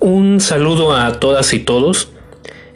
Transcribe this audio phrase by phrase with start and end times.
[0.00, 2.08] Un saludo a todas y todos.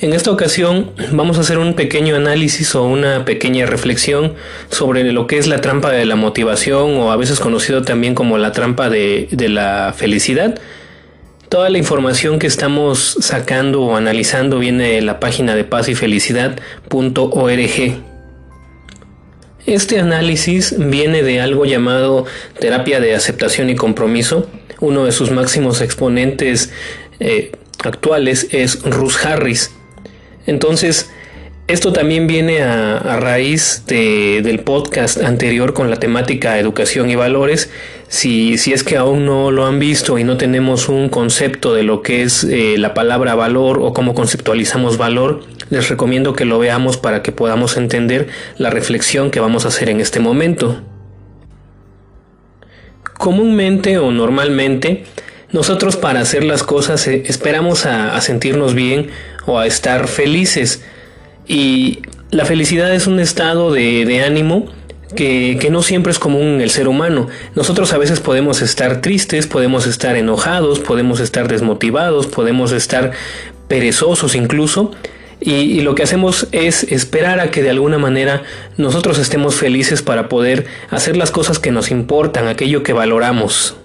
[0.00, 4.34] En esta ocasión vamos a hacer un pequeño análisis o una pequeña reflexión
[4.70, 8.38] sobre lo que es la trampa de la motivación o a veces conocido también como
[8.38, 10.58] la trampa de, de la felicidad.
[11.48, 15.94] Toda la información que estamos sacando o analizando viene de la página de paz y
[15.94, 18.02] felicidad.org.
[19.64, 22.26] Este análisis viene de algo llamado
[22.58, 24.50] terapia de aceptación y compromiso.
[24.80, 26.72] Uno de sus máximos exponentes
[27.22, 27.52] eh,
[27.84, 29.70] actuales es Ruth Harris.
[30.46, 31.10] Entonces,
[31.68, 37.70] esto también viene a, raíz del podcast anterior con la temática educación y valores.
[38.08, 41.84] Si, si, es que aún no lo han visto y no tenemos un concepto de
[41.84, 46.58] lo que es eh, la palabra valor o cómo conceptualizamos valor, les recomiendo que lo
[46.58, 48.28] veamos para que podamos entender
[48.58, 50.82] la reflexión que vamos a hacer en este momento.
[53.16, 55.04] Comúnmente o normalmente
[55.52, 59.10] nosotros para hacer las cosas eh, esperamos a, sentirnos bien
[59.46, 60.82] o a estar felices.
[61.46, 62.00] Y
[62.30, 64.72] la felicidad es un estado de, ánimo
[65.14, 67.28] que, no siempre es común en el ser humano.
[67.54, 73.12] Nosotros a veces podemos estar tristes, podemos estar enojados, podemos estar desmotivados, podemos estar
[73.68, 74.92] perezosos incluso.
[75.38, 78.44] Y, lo que hacemos es esperar a que de alguna manera
[78.78, 83.76] nosotros estemos felices para poder hacer las cosas que nos importan, aquello que valoramos.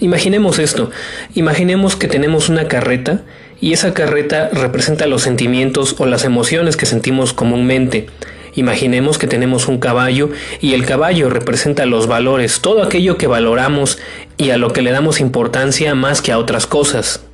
[0.00, 0.90] Imaginemos esto,
[1.34, 3.22] imaginemos que tenemos una carreta
[3.60, 8.06] y esa carreta representa los sentimientos o las emociones que sentimos comúnmente.
[8.54, 13.98] Imaginemos que tenemos un caballo y el caballo representa los valores, todo aquello que valoramos
[14.36, 17.24] y a lo que le damos importancia más que a otras cosas.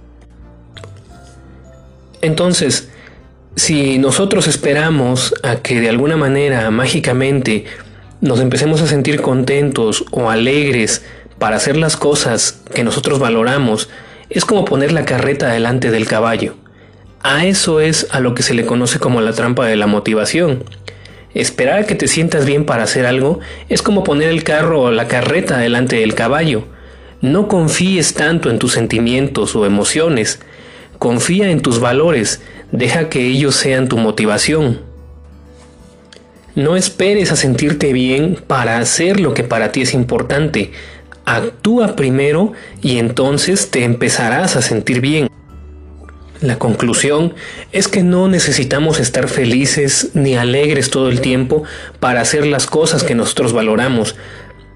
[2.22, 2.88] Entonces,
[3.56, 7.66] si nosotros esperamos a que de alguna manera mágicamente
[8.22, 11.04] nos empecemos a sentir contentos o alegres
[11.44, 13.90] para hacer las cosas que nosotros valoramos
[14.30, 16.54] es como poner la carreta delante del caballo.
[17.20, 20.64] A eso es a lo que se le conoce como la trampa de la motivación.
[21.34, 24.90] Esperar a que te sientas bien para hacer algo es como poner el carro o
[24.90, 26.64] la carreta delante del caballo.
[27.20, 30.40] No confíes tanto en tus sentimientos o emociones.
[30.98, 32.40] Confía en tus valores.
[32.72, 34.80] Deja que ellos sean tu motivación.
[36.54, 40.70] No esperes a sentirte bien para hacer lo que para ti es importante.
[41.24, 42.52] Actúa primero
[42.82, 45.28] y entonces te empezarás a sentir bien.
[46.40, 47.34] La conclusión
[47.72, 51.64] es que no necesitamos estar felices ni alegres todo el tiempo
[52.00, 54.16] para hacer las cosas que nosotros valoramos.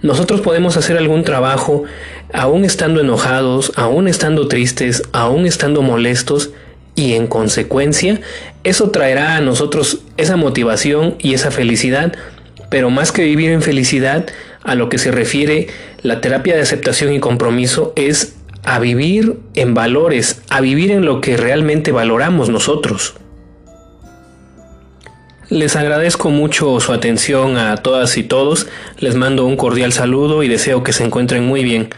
[0.01, 1.85] Nosotros podemos hacer algún trabajo
[2.33, 6.51] aún estando enojados, aún estando tristes, aún estando molestos
[6.95, 8.21] y en consecuencia
[8.65, 12.13] eso traerá a nosotros esa motivación y esa felicidad,
[12.71, 14.27] pero más que vivir en felicidad,
[14.69, 15.69] a lo que se refiere
[16.03, 21.21] la terapia de aceptación y compromiso es a vivir en valores, a vivir en lo
[21.21, 23.15] que realmente valoramos nosotros.
[25.49, 28.67] Les agradezco mucho su atención a todas y todos,
[28.99, 31.89] les mando un cordial saludo y deseo que se encuentren muy bien.